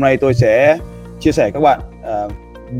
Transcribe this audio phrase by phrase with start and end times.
[0.00, 0.78] hôm nay tôi sẽ
[1.18, 2.28] chia sẻ các bạn à,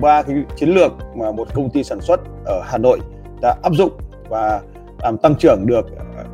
[0.00, 3.00] ba cái chiến lược mà một công ty sản xuất ở Hà Nội
[3.42, 3.92] đã áp dụng
[4.28, 4.60] và
[5.02, 6.24] làm tăng trưởng được à,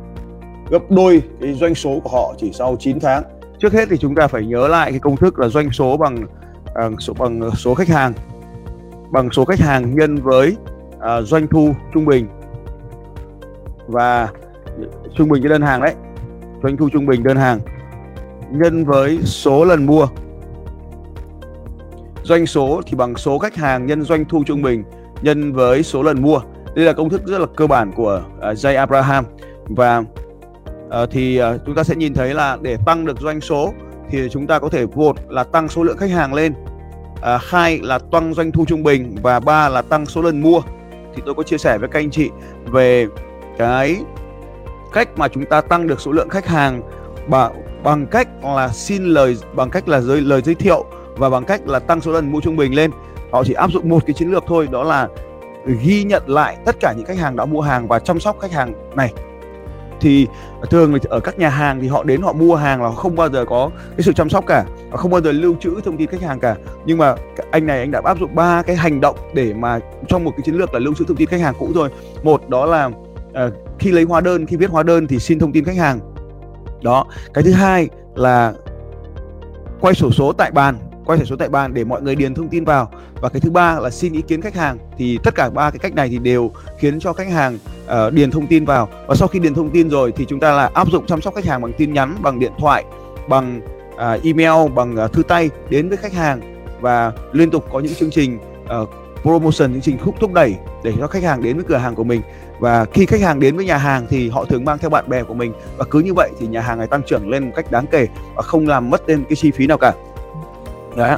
[0.69, 3.23] gấp đôi cái doanh số của họ chỉ sau 9 tháng.
[3.59, 6.27] Trước hết thì chúng ta phải nhớ lại cái công thức là doanh số bằng
[6.75, 8.13] à, số bằng số khách hàng
[9.11, 10.55] bằng số khách hàng nhân với
[10.99, 12.27] à, doanh thu trung bình
[13.87, 14.29] và
[15.15, 15.93] trung bình cái đơn hàng đấy
[16.63, 17.59] doanh thu trung bình đơn hàng
[18.51, 20.07] nhân với số lần mua
[22.27, 24.83] doanh số thì bằng số khách hàng nhân doanh thu trung bình
[25.21, 26.39] nhân với số lần mua.
[26.75, 29.25] Đây là công thức rất là cơ bản của uh, Jay Abraham.
[29.65, 30.03] Và
[30.87, 33.73] uh, thì uh, chúng ta sẽ nhìn thấy là để tăng được doanh số
[34.09, 37.79] thì chúng ta có thể một là tăng số lượng khách hàng lên uh, hai
[37.83, 40.61] là tăng doanh thu trung bình và ba là tăng số lần mua.
[41.15, 42.29] Thì tôi có chia sẻ với các anh chị
[42.65, 43.07] về
[43.57, 44.01] cái
[44.93, 46.81] cách mà chúng ta tăng được số lượng khách hàng
[47.27, 47.51] bằng
[47.83, 50.85] bằng cách là xin lời bằng cách là giới lời giới thiệu
[51.17, 52.91] và bằng cách là tăng số lần mua trung bình lên
[53.31, 55.07] họ chỉ áp dụng một cái chiến lược thôi đó là
[55.83, 58.51] ghi nhận lại tất cả những khách hàng đã mua hàng và chăm sóc khách
[58.51, 59.13] hàng này.
[59.99, 60.27] Thì
[60.69, 63.45] thường ở các nhà hàng thì họ đến họ mua hàng là không bao giờ
[63.45, 66.39] có cái sự chăm sóc cả không bao giờ lưu trữ thông tin khách hàng
[66.39, 66.55] cả.
[66.85, 67.15] Nhưng mà
[67.51, 70.41] anh này anh đã áp dụng ba cái hành động để mà trong một cái
[70.45, 71.89] chiến lược là lưu trữ thông tin khách hàng cũ rồi.
[72.23, 75.51] Một đó là uh, khi lấy hóa đơn khi viết hóa đơn thì xin thông
[75.51, 75.99] tin khách hàng.
[76.81, 77.05] Đó.
[77.33, 78.53] Cái thứ hai là
[79.81, 80.75] quay sổ số tại bàn
[81.07, 82.91] quay thẻ số tại bàn để mọi người điền thông tin vào.
[83.21, 85.79] Và cái thứ ba là xin ý kiến khách hàng thì tất cả ba cái
[85.79, 88.89] cách này thì đều khiến cho khách hàng uh, điền thông tin vào.
[89.07, 91.35] Và sau khi điền thông tin rồi thì chúng ta là áp dụng chăm sóc
[91.35, 92.83] khách hàng bằng tin nhắn bằng điện thoại
[93.29, 93.61] bằng
[93.93, 96.63] uh, email bằng uh, thư tay đến với khách hàng.
[96.81, 98.39] Và liên tục có những chương trình
[98.81, 98.89] uh,
[99.21, 102.03] promotion chương trình thúc thúc đẩy để cho khách hàng đến với cửa hàng của
[102.03, 102.21] mình.
[102.59, 105.23] Và khi khách hàng đến với nhà hàng thì họ thường mang theo bạn bè
[105.23, 105.53] của mình.
[105.77, 108.07] Và cứ như vậy thì nhà hàng này tăng trưởng lên một cách đáng kể
[108.35, 109.93] và không làm mất thêm cái chi phí nào cả.
[110.97, 111.17] Đấy.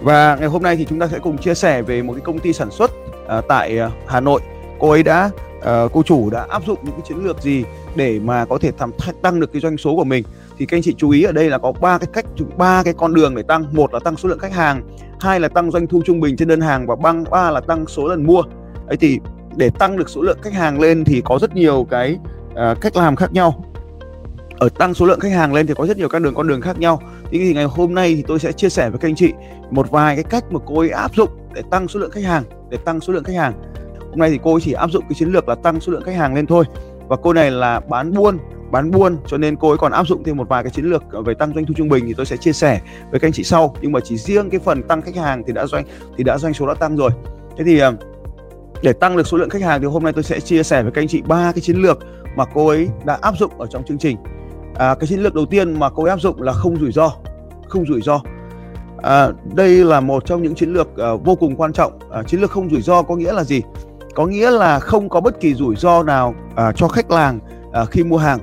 [0.00, 2.38] Và ngày hôm nay thì chúng ta sẽ cùng chia sẻ về một cái công
[2.38, 4.40] ty sản xuất uh, tại uh, Hà Nội.
[4.78, 7.64] Cô ấy đã uh, cô chủ đã áp dụng những cái chiến lược gì
[7.94, 8.90] để mà có thể thăm,
[9.22, 10.24] tăng được cái doanh số của mình.
[10.58, 12.24] Thì các anh chị chú ý ở đây là có ba cái cách
[12.56, 13.64] ba cái con đường để tăng.
[13.72, 14.82] Một là tăng số lượng khách hàng,
[15.20, 17.86] hai là tăng doanh thu trung bình trên đơn hàng và băng ba là tăng
[17.86, 18.42] số lần mua.
[18.86, 19.20] Ấy thì
[19.56, 22.18] để tăng được số lượng khách hàng lên thì có rất nhiều cái
[22.52, 23.64] uh, cách làm khác nhau
[24.58, 26.60] ở tăng số lượng khách hàng lên thì có rất nhiều các đường con đường
[26.60, 29.32] khác nhau thì ngày hôm nay thì tôi sẽ chia sẻ với các anh chị
[29.70, 32.44] một vài cái cách mà cô ấy áp dụng để tăng số lượng khách hàng,
[32.70, 33.52] để tăng số lượng khách hàng.
[34.10, 36.02] Hôm nay thì cô ấy chỉ áp dụng cái chiến lược là tăng số lượng
[36.02, 36.64] khách hàng lên thôi.
[37.08, 38.38] Và cô này là bán buôn
[38.70, 41.02] bán buôn, cho nên cô ấy còn áp dụng thêm một vài cái chiến lược
[41.24, 42.80] về tăng doanh thu trung bình thì tôi sẽ chia sẻ
[43.10, 43.74] với các anh chị sau.
[43.80, 45.84] Nhưng mà chỉ riêng cái phần tăng khách hàng thì đã doanh,
[46.16, 47.10] thì đã doanh số đã tăng rồi.
[47.56, 47.94] Thế thì ờ,
[48.82, 50.92] để tăng được số lượng khách hàng thì hôm nay tôi sẽ chia sẻ với
[50.92, 51.98] các anh chị ba cái chiến lược
[52.36, 54.16] mà cô ấy đã áp dụng ở trong chương trình
[54.78, 57.10] à, cái chiến lược đầu tiên mà cô áp dụng là không rủi ro
[57.68, 58.20] không rủi ro.
[59.02, 61.98] À, đây là một trong những chiến lược à, vô cùng quan trọng.
[62.10, 63.62] À, chiến lược không rủi ro có nghĩa là gì?
[64.14, 67.38] Có nghĩa là không có bất kỳ rủi ro nào à, cho khách hàng
[67.72, 68.38] à, khi mua hàng.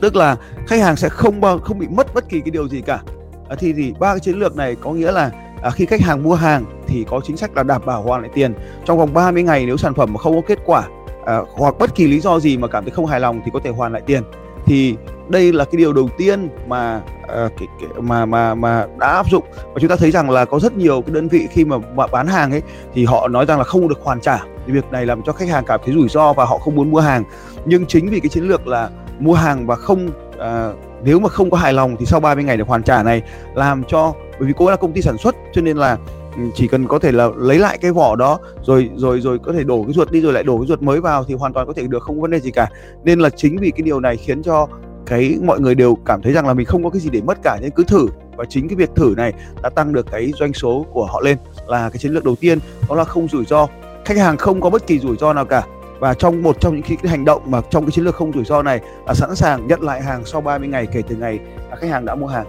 [0.00, 0.36] Tức là
[0.66, 3.02] khách hàng sẽ không không bị mất bất kỳ cái điều gì cả.
[3.48, 5.30] À, thì thì ba cái chiến lược này có nghĩa là
[5.62, 8.30] à, khi khách hàng mua hàng thì có chính sách là đảm bảo hoàn lại
[8.34, 8.54] tiền.
[8.84, 10.88] Trong vòng 30 ngày nếu sản phẩm mà không có kết quả
[11.26, 13.60] à, hoặc bất kỳ lý do gì mà cảm thấy không hài lòng thì có
[13.64, 14.22] thể hoàn lại tiền
[14.66, 14.96] thì
[15.28, 19.30] đây là cái điều đầu tiên mà ờ, cái, cái, mà mà mà đã áp
[19.30, 19.44] dụng.
[19.52, 21.76] Và chúng ta thấy rằng là có rất nhiều cái đơn vị khi mà
[22.12, 22.62] bán hàng ấy
[22.94, 24.38] thì họ nói rằng là không được hoàn trả.
[24.66, 26.90] Thì việc này làm cho khách hàng cảm thấy rủi ro và họ không muốn
[26.90, 27.24] mua hàng.
[27.64, 30.72] Nhưng chính vì cái chiến lược là mua hàng và không à,
[31.02, 33.22] nếu mà không có hài lòng thì sau 30 ngày được hoàn trả này
[33.54, 35.96] làm cho bởi vì cô là công ty sản xuất cho nên là
[36.36, 39.52] Ừ, chỉ cần có thể là lấy lại cái vỏ đó rồi rồi rồi có
[39.52, 41.66] thể đổ cái ruột đi rồi lại đổ cái ruột mới vào thì hoàn toàn
[41.66, 42.70] có thể được không có vấn đề gì cả.
[43.04, 44.68] Nên là chính vì cái điều này khiến cho
[45.06, 47.38] cái mọi người đều cảm thấy rằng là mình không có cái gì để mất
[47.42, 48.08] cả nên cứ thử.
[48.36, 49.32] Và chính cái việc thử này
[49.62, 52.58] đã tăng được cái doanh số của họ lên là cái chiến lược đầu tiên
[52.88, 53.66] đó là không rủi ro.
[54.04, 55.66] Khách hàng không có bất kỳ rủi ro nào cả.
[55.98, 58.32] Và trong một trong những cái, cái hành động mà trong cái chiến lược không
[58.32, 61.38] rủi ro này là sẵn sàng nhận lại hàng sau 30 ngày kể từ ngày
[61.80, 62.46] khách hàng đã mua hàng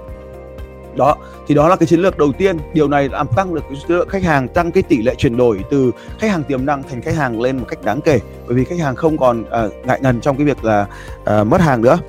[0.95, 1.15] đó
[1.47, 3.95] thì đó là cái chiến lược đầu tiên điều này làm tăng được cái số
[3.95, 7.01] lượng khách hàng tăng cái tỷ lệ chuyển đổi từ khách hàng tiềm năng thành
[7.01, 9.99] khách hàng lên một cách đáng kể bởi vì khách hàng không còn uh, ngại
[10.01, 10.87] ngần trong cái việc là
[11.21, 11.99] uh, mất hàng nữa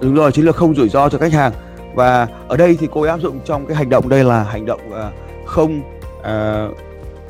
[0.00, 1.52] đúng rồi chiến lược không rủi ro cho khách hàng
[1.94, 4.66] và ở đây thì cô ấy áp dụng trong cái hành động đây là hành
[4.66, 5.80] động uh, không
[6.18, 6.76] uh,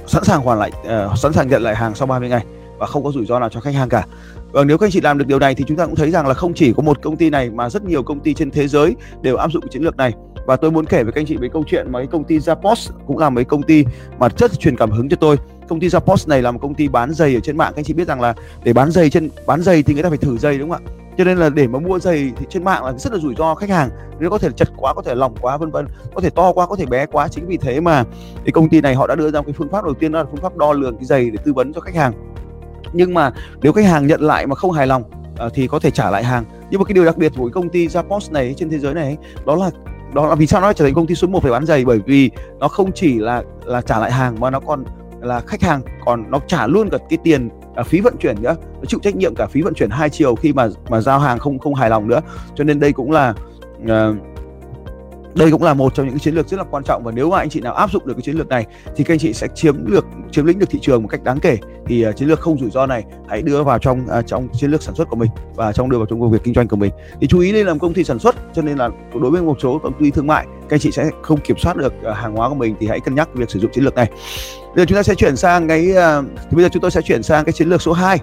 [0.06, 2.44] sẵn sàng hoàn lại uh, sẵn sàng nhận lại hàng sau 30 ngày
[2.78, 4.06] và không có rủi ro nào cho khách hàng cả.
[4.52, 6.26] Và nếu các anh chị làm được điều này thì chúng ta cũng thấy rằng
[6.26, 8.68] là không chỉ có một công ty này mà rất nhiều công ty trên thế
[8.68, 10.12] giới đều áp dụng chiến lược này.
[10.46, 12.90] Và tôi muốn kể với các anh chị mấy câu chuyện mấy công ty Zappos
[13.06, 13.84] cũng là mấy công ty
[14.18, 15.36] mà rất truyền cảm hứng cho tôi.
[15.68, 17.72] Công ty Zappos này là một công ty bán giày ở trên mạng.
[17.72, 18.34] Các anh chị biết rằng là
[18.64, 20.92] để bán giày trên, bán giày thì người ta phải thử giày đúng không ạ?
[21.18, 23.54] cho nên là để mà mua giày thì trên mạng là rất là rủi ro
[23.54, 23.90] khách hàng
[24.20, 26.66] nếu có thể chật quá, có thể lỏng quá, vân vân có thể to quá,
[26.66, 28.04] có thể bé quá chính vì thế mà
[28.44, 30.24] cái công ty này họ đã đưa ra cái phương pháp đầu tiên, đó là
[30.30, 32.12] phương pháp đo lường cái giày để tư vấn cho khách hàng
[32.92, 33.32] nhưng mà
[33.62, 35.02] nếu khách hàng nhận lại mà không hài lòng
[35.36, 37.52] à, thì có thể trả lại hàng nhưng mà cái điều đặc biệt của cái
[37.52, 39.16] công ty Zappos này trên thế giới này
[39.46, 39.70] đó là
[40.14, 41.84] đó là vì sao nó trở thành công ty số 1 về bán giày?
[41.84, 44.84] Bởi vì nó không chỉ là là trả lại hàng mà nó còn
[45.20, 48.56] là khách hàng còn nó trả luôn cả cái tiền à, phí vận chuyển nữa
[48.78, 51.38] nó chịu trách nhiệm cả phí vận chuyển hai chiều khi mà mà giao hàng
[51.38, 52.20] không không hài lòng nữa.
[52.54, 53.34] Cho nên đây cũng là
[53.82, 54.16] uh,
[55.36, 57.30] đây cũng là một trong những cái chiến lược rất là quan trọng và nếu
[57.30, 58.66] mà anh chị nào áp dụng được cái chiến lược này
[58.96, 61.40] thì các anh chị sẽ chiếm được chiếm lĩnh được thị trường một cách đáng
[61.40, 61.58] kể.
[61.86, 64.70] Thì uh, chiến lược không rủi ro này hãy đưa vào trong uh, trong chiến
[64.70, 66.76] lược sản xuất của mình và trong đưa vào trong công việc kinh doanh của
[66.76, 66.92] mình.
[67.20, 68.88] Thì chú ý đây là một công ty sản xuất cho nên là
[69.20, 71.76] đối với một số công ty thương mại các anh chị sẽ không kiểm soát
[71.76, 73.94] được uh, hàng hóa của mình thì hãy cân nhắc việc sử dụng chiến lược
[73.94, 74.10] này.
[74.74, 77.02] Bây giờ chúng ta sẽ chuyển sang cái uh, thì bây giờ chúng tôi sẽ
[77.02, 78.18] chuyển sang cái chiến lược số 2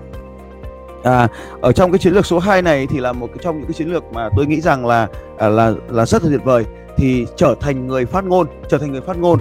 [1.03, 1.27] À,
[1.61, 3.87] ở trong cái chiến lược số 2 này thì là một trong những cái chiến
[3.87, 5.07] lược mà tôi nghĩ rằng là
[5.39, 6.65] là là rất là tuyệt vời
[6.97, 9.39] thì trở thành người phát ngôn trở thành người phát ngôn.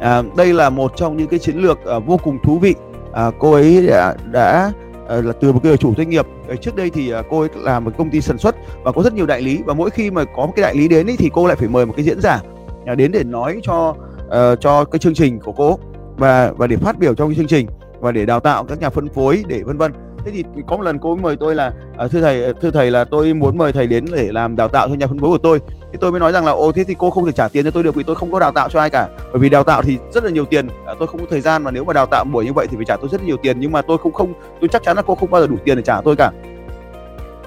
[0.00, 2.74] À, đây là một trong những cái chiến lược à, vô cùng thú vị.
[3.12, 4.72] À, cô ấy đã, đã
[5.08, 6.26] à, là từ một cái chủ doanh nghiệp.
[6.48, 9.02] Ờ, trước đây thì à, cô ấy làm một công ty sản xuất và có
[9.02, 9.58] rất nhiều đại lý.
[9.66, 11.68] Và mỗi khi mà có một cái đại lý đến ý, thì cô lại phải
[11.68, 12.42] mời một cái diễn giả
[12.86, 13.94] à, đến để nói cho
[14.30, 15.78] à, cho cái chương trình của cô.
[16.16, 17.66] Và và để phát biểu trong cái chương trình
[18.00, 19.92] và để đào tạo các nhà phân phối để vân vân
[20.30, 22.90] thế thì có một lần cô mời tôi là à, thưa thầy ờ, thưa thầy
[22.90, 25.38] là tôi muốn mời thầy đến để làm đào tạo cho nhà phân phối của
[25.38, 25.60] tôi.
[25.92, 27.70] Thì tôi mới nói rằng là ô thế thì cô không thể trả tiền cho
[27.70, 29.08] tôi được vì tôi không có đào tạo cho ai cả.
[29.32, 31.62] Bởi vì đào tạo thì rất là nhiều tiền à, tôi không có thời gian
[31.62, 33.36] mà nếu mà đào tạo buổi như vậy thì phải trả tôi rất là nhiều
[33.36, 35.56] tiền nhưng mà tôi không không tôi chắc chắn là cô không bao giờ đủ
[35.64, 36.30] tiền để trả tôi cả.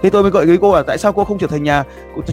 [0.01, 1.83] Thế tôi mới gọi với cô là tại sao cô không trở thành nhà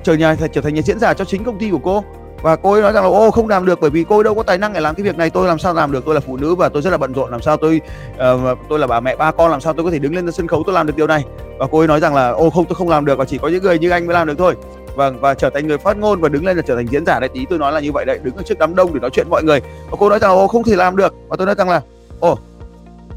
[0.03, 2.05] trở nhà trở thành nhà diễn giả cho chính công ty của cô?
[2.43, 4.35] Và cô ấy nói rằng là ô không làm được bởi vì cô ấy đâu
[4.35, 5.31] có tài năng để làm cái việc này.
[5.31, 6.05] Tôi làm sao làm được?
[6.05, 7.31] Tôi là phụ nữ và tôi rất là bận rộn.
[7.31, 7.81] Làm sao tôi
[8.15, 10.47] uh, tôi là bà mẹ ba con làm sao tôi có thể đứng lên sân
[10.47, 11.25] khấu tôi làm được điều này?
[11.59, 13.49] Và cô ấy nói rằng là ô không tôi không làm được và chỉ có
[13.49, 14.55] những người như anh mới làm được thôi.
[14.97, 17.21] Và và trở thành người phát ngôn và đứng lên là trở thành diễn giả
[17.21, 17.47] đấy tí.
[17.51, 19.31] Tôi nói là như vậy đấy đứng ở trước đám đông để nói chuyện với
[19.31, 19.61] mọi người.
[19.91, 21.15] Và cô nói rằng là ô không thể làm được.
[21.29, 21.81] Và tôi nói rằng là
[22.21, 22.39] ô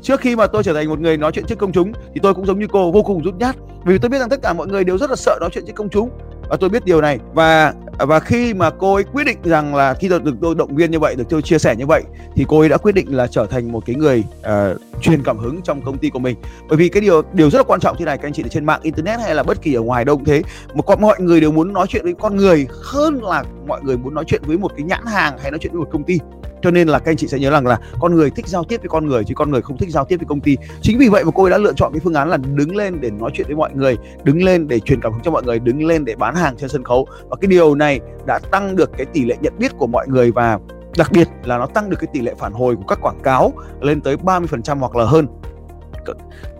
[0.01, 2.33] trước khi mà tôi trở thành một người nói chuyện trước công chúng thì tôi
[2.33, 3.55] cũng giống như cô vô cùng rút nhát.
[3.85, 5.73] Vì tôi biết rằng tất cả mọi người đều rất là sợ nói chuyện trước
[5.75, 6.09] công chúng.
[6.49, 7.19] Và tôi biết điều này.
[7.33, 10.75] Và À, và khi mà cô ấy quyết định rằng là khi được tôi động
[10.75, 12.03] viên như vậy được tôi chia sẻ như vậy
[12.35, 15.37] thì cô ấy đã quyết định là trở thành một cái người uh, truyền cảm
[15.37, 16.35] hứng trong công ty của mình.
[16.69, 18.65] Bởi vì cái điều điều rất là quan trọng thế này các anh chị trên
[18.65, 20.41] mạng internet hay là bất kỳ ở ngoài đâu cũng thế.
[20.73, 23.97] Một con mọi người đều muốn nói chuyện với con người hơn là mọi người
[23.97, 26.19] muốn nói chuyện với một cái nhãn hàng hay nói chuyện với một công ty.
[26.61, 28.77] Cho nên là các anh chị sẽ nhớ rằng là con người thích giao tiếp
[28.81, 30.57] với con người chứ con người không thích giao tiếp với công ty.
[30.81, 33.01] Chính vì vậy mà cô ấy đã lựa chọn cái phương án là đứng lên
[33.01, 35.59] để nói chuyện với mọi người, đứng lên để truyền cảm hứng cho mọi người,
[35.59, 37.07] đứng lên để bán hàng trên sân khấu.
[37.29, 40.31] Và cái điều này đã tăng được cái tỷ lệ nhận biết của mọi người
[40.31, 40.59] và
[40.97, 43.53] đặc biệt là nó tăng được cái tỷ lệ phản hồi của các quảng cáo
[43.81, 45.27] lên tới 30% hoặc là hơn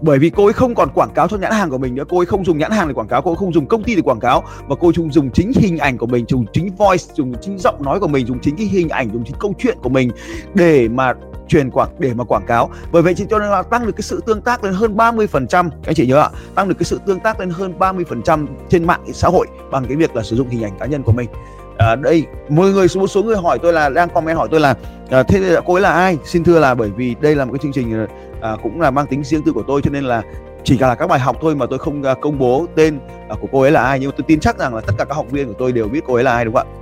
[0.01, 2.17] bởi vì cô ấy không còn quảng cáo cho nhãn hàng của mình nữa, cô
[2.17, 4.01] ấy không dùng nhãn hàng để quảng cáo, cô ấy không dùng công ty để
[4.01, 7.33] quảng cáo, mà cô ấy dùng chính hình ảnh của mình, dùng chính voice, dùng
[7.41, 9.89] chính giọng nói của mình, dùng chính cái hình ảnh, dùng chính câu chuyện của
[9.89, 10.11] mình
[10.53, 11.13] để mà
[11.51, 12.69] truyền quảng để mà quảng cáo.
[12.91, 15.47] Bởi vậy cho nên là tăng được cái sự tương tác lên hơn 30 phần
[15.47, 15.69] trăm.
[15.69, 18.21] Các anh chị nhớ ạ tăng được cái sự tương tác lên hơn 30 phần
[18.21, 21.03] trăm trên mạng xã hội bằng cái việc là sử dụng hình ảnh cá nhân
[21.03, 21.29] của mình.
[21.77, 24.75] À, đây một người một số người hỏi tôi là đang comment hỏi tôi là
[25.09, 26.17] à, thế là cô ấy là ai?
[26.25, 28.07] Xin thưa là bởi vì đây là một cái chương trình
[28.41, 30.21] à, cũng là mang tính riêng tư của tôi cho nên là
[30.63, 33.35] chỉ cả là các bài học thôi mà tôi không à, công bố tên à,
[33.41, 33.99] của cô ấy là ai.
[33.99, 36.01] Nhưng tôi tin chắc rằng là tất cả các học viên của tôi đều biết
[36.07, 36.80] cô ấy là ai đúng không ạ?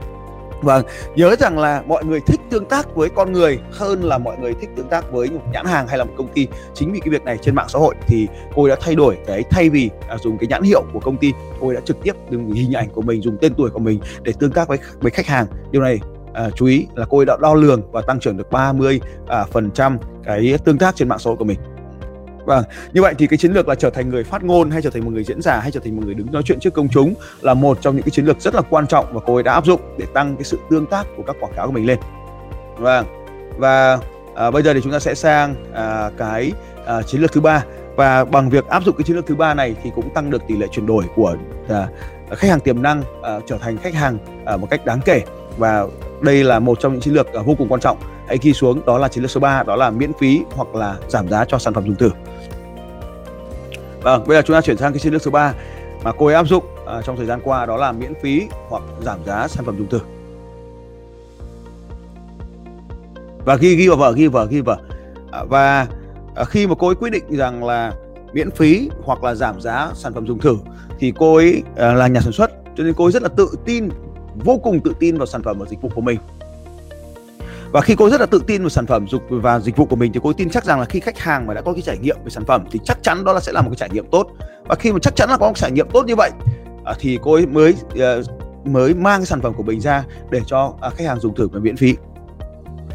[0.61, 0.85] Vâng,
[1.15, 4.53] nhớ rằng là mọi người thích tương tác với con người hơn là mọi người
[4.53, 6.47] thích tương tác với một nhãn hàng hay là một công ty.
[6.73, 9.43] Chính vì cái việc này trên mạng xã hội thì cô đã thay đổi cái
[9.49, 12.51] thay vì à, dùng cái nhãn hiệu của công ty, cô đã trực tiếp dùng
[12.51, 15.27] hình ảnh của mình, dùng tên tuổi của mình để tương tác với với khách
[15.27, 15.45] hàng.
[15.71, 15.99] Điều này
[16.33, 19.71] à, chú ý là cô đã đo lường và tăng trưởng được 30 à, phần
[19.71, 21.59] trăm cái tương tác trên mạng xã hội của mình
[22.49, 22.63] Vâng,
[22.93, 25.05] như vậy thì cái chiến lược là trở thành người phát ngôn hay trở thành
[25.05, 27.13] một người diễn giả hay trở thành một người đứng nói chuyện trước công chúng
[27.41, 29.53] là một trong những cái chiến lược rất là quan trọng và cô ấy đã
[29.53, 31.99] áp dụng để tăng cái sự tương tác của các quảng cáo của mình lên.
[32.77, 33.05] Vâng.
[33.57, 33.99] Và
[34.35, 36.51] à, bây giờ thì chúng ta sẽ sang à, cái
[36.85, 37.65] à, chiến lược thứ ba
[37.95, 40.47] và bằng việc áp dụng cái chiến lược thứ ba này thì cũng tăng được
[40.47, 41.35] tỷ lệ chuyển đổi của
[41.69, 41.87] à,
[42.29, 45.21] khách hàng tiềm năng à, trở thành khách hàng à, một cách đáng kể
[45.57, 45.85] và
[46.21, 48.85] đây là một trong những chiến lược à, vô cùng quan trọng hãy ghi xuống
[48.85, 51.57] đó là chiến lược số 3 đó là miễn phí hoặc là giảm giá cho
[51.57, 52.09] sản phẩm dùng thử
[54.01, 55.53] Vâng, bây giờ chúng ta chuyển sang cái chiến lược số 3
[56.03, 58.83] mà cô ấy áp dụng à, trong thời gian qua đó là miễn phí hoặc
[59.01, 59.99] giảm giá sản phẩm dùng thử.
[63.45, 64.77] Và ghi ghi vào vở, ghi vào ghi vào.
[65.31, 65.87] À, và
[66.35, 67.93] à, khi mà cô ấy quyết định rằng là
[68.33, 70.57] miễn phí hoặc là giảm giá sản phẩm dùng thử
[70.99, 73.49] thì cô ấy à, là nhà sản xuất cho nên cô ấy rất là tự
[73.65, 73.89] tin
[74.35, 76.19] vô cùng tự tin vào sản phẩm và dịch vụ của mình
[77.71, 79.95] và khi cô rất là tự tin vào sản phẩm dục và dịch vụ của
[79.95, 81.97] mình thì cô tin chắc rằng là khi khách hàng mà đã có cái trải
[81.97, 84.05] nghiệm về sản phẩm thì chắc chắn đó là sẽ là một cái trải nghiệm
[84.11, 84.27] tốt.
[84.65, 86.31] Và khi mà chắc chắn là có một trải nghiệm tốt như vậy
[86.85, 88.23] à, thì cô ấy mới ờ,
[88.65, 91.47] mới mang cái sản phẩm của mình ra để cho à, khách hàng dùng thử
[91.47, 91.95] và miễn phí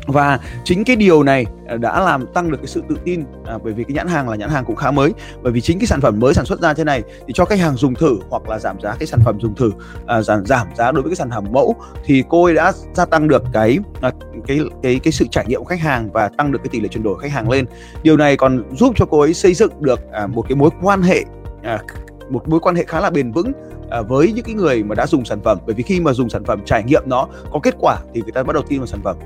[0.07, 3.59] và chính cái điều này à, đã làm tăng được cái sự tự tin à,
[3.65, 5.13] bởi vì cái nhãn hàng là nhãn hàng cũng khá mới.
[5.43, 7.59] Bởi vì chính cái sản phẩm mới sản xuất ra thế này thì cho khách
[7.59, 9.73] hàng dùng thử hoặc là giảm giá cái sản phẩm dùng thử
[10.07, 13.05] à, giảm giảm giá đối với cái sản phẩm mẫu thì cô ấy đã gia
[13.05, 14.11] tăng được cái à,
[14.47, 16.89] cái cái cái sự trải nghiệm của khách hàng và tăng được cái tỷ lệ
[16.89, 17.67] chuyển đổi khách hàng lên.
[18.03, 21.03] Điều này còn giúp cho cô ấy xây dựng được à, một cái mối quan
[21.03, 21.25] hệ
[21.63, 21.83] à,
[22.31, 23.53] một mối quan hệ khá là bền vững
[23.91, 25.59] à, với những cái người mà đã dùng sản phẩm.
[25.67, 28.33] Bởi vì khi mà dùng sản phẩm trải nghiệm nó có kết quả thì người
[28.33, 29.17] ta bắt đầu tin vào sản phẩm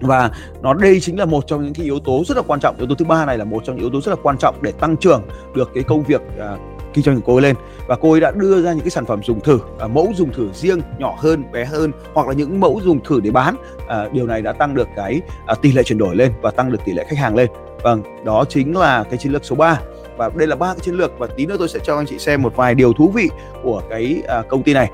[0.00, 0.30] và
[0.62, 2.76] nó đây chính là một trong những cái yếu tố rất là quan trọng.
[2.76, 4.62] Yếu tố thứ ba này là một trong những yếu tố rất là quan trọng
[4.62, 5.22] để tăng trưởng
[5.54, 6.60] được cái công việc uh,
[6.94, 7.56] kinh doanh của cô ấy lên.
[7.86, 10.32] Và cô ấy đã đưa ra những cái sản phẩm dùng thử uh, mẫu dùng
[10.32, 13.56] thử riêng nhỏ hơn bé hơn hoặc là những mẫu dùng thử để bán.
[13.84, 15.20] Uh, điều này đã tăng được cái
[15.52, 17.48] uh, tỷ lệ chuyển đổi lên và tăng được tỷ lệ khách hàng lên.
[17.82, 19.80] Vâng đó chính là cái chiến lược số 3
[20.16, 22.18] và đây là ba cái chiến lược và tí nữa tôi sẽ cho anh chị
[22.18, 23.28] xem một vài điều thú vị
[23.62, 24.90] của cái uh, công ty này.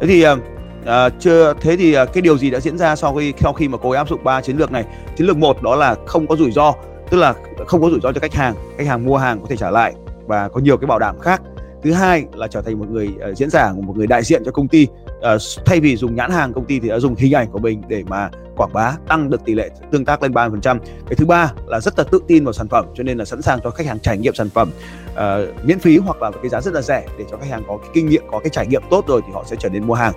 [0.00, 0.38] Thế thì uh,
[0.86, 3.68] À, chưa thế thì ờ, cái điều gì đã diễn ra sau khi sau khi
[3.68, 4.84] mà cô ấy áp dụng ba chiến lược này?
[5.16, 6.74] Chiến lược một đó là không có rủi ro
[7.10, 7.34] tức là
[7.66, 9.94] không có rủi ro cho khách hàng khách hàng mua hàng có thể trả lại
[10.26, 11.42] và có nhiều cái bảo đảm khác.
[11.82, 14.52] Thứ hai là trở thành một người uh, diễn giả một người đại diện cho
[14.52, 14.86] công ty.
[15.16, 17.82] Uh, thay vì dùng nhãn hàng công ty thì đã dùng hình ảnh của mình
[17.88, 21.52] để mà quảng bá tăng được tỷ lệ tương tác lên 30% cái thứ ba
[21.66, 23.86] là rất là tự tin vào sản phẩm cho nên là sẵn sàng cho khách
[23.86, 24.70] hàng trải nghiệm sản phẩm.
[25.12, 27.76] Uh, miễn phí hoặc là cái giá rất là rẻ để cho khách hàng có
[27.76, 29.94] cái kinh nghiệm có cái trải nghiệm tốt rồi thì họ sẽ trở nên mua
[29.94, 30.12] hàng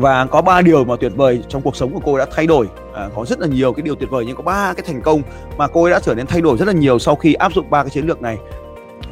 [0.00, 2.68] và có ba điều mà tuyệt vời trong cuộc sống của cô đã thay đổi.
[2.94, 5.22] À, có rất là nhiều cái điều tuyệt vời nhưng có ba cái thành công
[5.56, 7.70] mà cô ấy đã trở nên thay đổi rất là nhiều sau khi áp dụng
[7.70, 8.38] ba cái chiến lược này.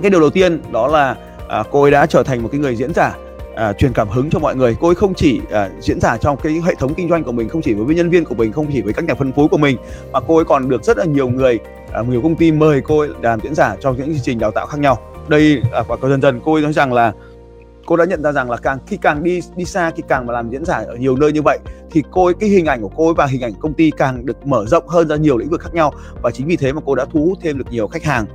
[0.03, 1.17] Cái điều đầu tiên đó là
[1.49, 3.17] à, cô ấy đã trở thành một cái người diễn giả
[3.57, 4.77] à, truyền cảm hứng cho mọi người.
[4.81, 7.49] Cô ấy không chỉ à, diễn giả trong cái hệ thống kinh doanh của mình
[7.49, 9.59] không chỉ với nhân viên của mình không chỉ với các nhà phân phối của
[9.59, 9.77] mình
[10.13, 11.59] mà cô ấy còn được rất là nhiều người
[11.93, 14.51] à, nhiều công ty mời cô ấy làm diễn giả trong những chương trình đào
[14.51, 14.99] tạo khác nhau.
[15.29, 17.13] Đây à, và dần dần cô ấy nói rằng là
[17.89, 20.33] cô đã nhận ra rằng là càng khi càng đi đi xa khi càng mà
[20.33, 21.59] làm diễn giả ở nhiều nơi như vậy
[21.91, 24.27] thì cô ấy cái hình ảnh của cô ấy và hình ảnh công ty càng
[24.27, 25.93] được mở rộng hơn ra nhiều lĩnh vực khác nhau.
[26.23, 28.27] Và chính vì thế mà cô đã thu hút thêm được nhiều khách hàng.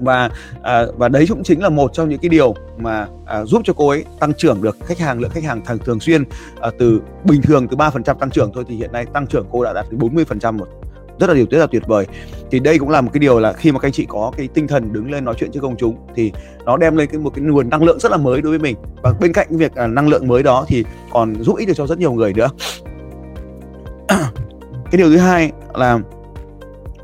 [0.00, 0.30] Và
[0.62, 3.72] à, và đấy cũng chính là một trong những cái điều mà à, giúp cho
[3.76, 6.24] cô ấy tăng trưởng được khách hàng lượng khách hàng thường thường xuyên
[6.60, 9.64] à, từ bình thường từ 3% tăng trưởng thôi thì hiện nay tăng trưởng cô
[9.64, 10.68] đã đạt đến 40% một
[11.20, 12.06] rất là điều rất là tuyệt vời.
[12.50, 14.48] Thì đây cũng là một cái điều là khi mà các anh chị có cái
[14.54, 16.32] tinh thần đứng lên nói chuyện trước công chúng thì
[16.64, 18.76] nó đem lên cái một cái nguồn năng lượng rất là mới đối với mình.
[19.02, 21.86] Và bên cạnh việc à, năng lượng mới đó thì còn giúp ích được cho
[21.86, 22.48] rất nhiều người nữa.
[24.90, 26.00] Cái điều thứ hai là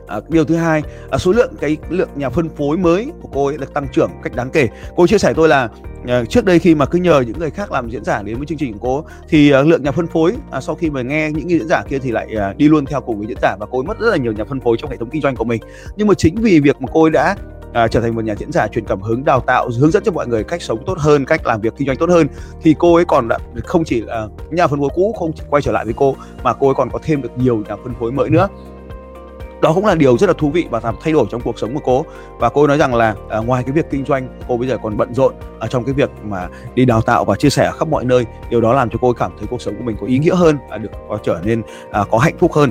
[0.06, 3.46] À, điều thứ hai à, số lượng cái lượng nhà phân phối mới của cô
[3.46, 4.68] ấy được tăng trưởng cách đáng kể.
[4.96, 5.68] Cô chia sẻ tôi là
[6.06, 8.46] Ờ, trước đây khi mà cứ nhờ những người khác làm diễn giả đến với
[8.46, 11.30] chương trình của cô thì ờ, lượng nhà phân phối à, sau khi mà nghe
[11.32, 13.66] những diễn giả kia thì lại ờ, đi luôn theo cùng với diễn giả và
[13.70, 15.44] cô ấy mất rất là nhiều nhà phân phối trong hệ thống kinh doanh của
[15.44, 15.62] mình.
[15.96, 17.36] Nhưng mà chính vì việc mà cô ấy đã
[17.72, 20.12] à, trở thành một nhà diễn giả truyền cảm hứng đào tạo hướng dẫn cho
[20.12, 22.26] mọi người cách sống tốt hơn cách làm việc kinh doanh tốt hơn
[22.62, 25.62] thì cô ấy còn đã, không chỉ là nhà phân phối cũ không chỉ quay
[25.62, 28.12] trở lại với cô mà cô ấy còn có thêm được nhiều nhà phân phối
[28.12, 28.48] mới nữa
[29.66, 31.74] đó cũng là điều rất là thú vị và làm thay đổi trong cuộc sống
[31.74, 32.04] của cô.
[32.38, 34.96] Và cô nói rằng là à, ngoài cái việc kinh doanh cô bây giờ còn
[34.96, 37.88] bận rộn ở trong cái việc mà đi đào tạo và chia sẻ ở khắp
[37.88, 38.24] mọi nơi.
[38.50, 40.58] Điều đó làm cho cô cảm thấy cuộc sống của mình có ý nghĩa hơn
[40.70, 42.70] và được và trở nên à, có hạnh phúc hơn.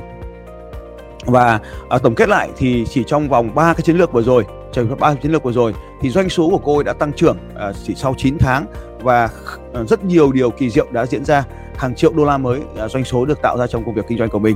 [1.25, 1.59] Và
[1.89, 4.99] à, tổng kết lại thì chỉ trong vòng 3 cái chiến lược vừa rồi trong
[4.99, 7.95] ba chiến lược vừa rồi thì doanh số của cô đã tăng trưởng à, chỉ
[7.95, 8.65] sau 9 tháng.
[9.01, 9.29] Và
[9.73, 11.43] à, rất nhiều điều kỳ diệu đã diễn ra.
[11.77, 14.17] Hàng triệu đô la mới à, doanh số được tạo ra trong công việc kinh
[14.17, 14.55] doanh của mình.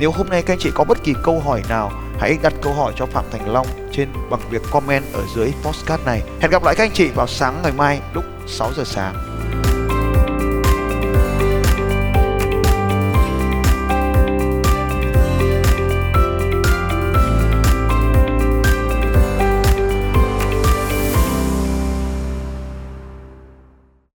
[0.00, 2.72] Nếu hôm nay các anh chị có bất kỳ câu hỏi nào, hãy đặt câu
[2.72, 6.22] hỏi cho Phạm Thành Long trên bằng việc comment ở dưới postcard này.
[6.40, 9.27] Hẹn gặp lại các anh chị vào sáng ngày mai lúc 6 giờ sáng.